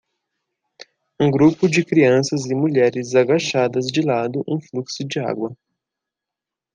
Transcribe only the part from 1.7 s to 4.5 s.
crianças e mulheres agachadas de lado